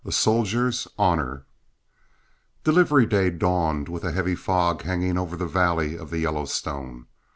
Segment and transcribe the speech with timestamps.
[0.03, 1.45] A SOLDIER'S HONOR
[2.63, 7.05] Delivery day dawned with a heavy fog hanging over the valley of the Yellowstone.